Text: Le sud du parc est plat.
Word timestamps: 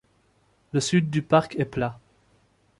Le 0.71 0.79
sud 0.79 1.11
du 1.11 1.21
parc 1.21 1.57
est 1.59 1.65
plat. 1.65 1.99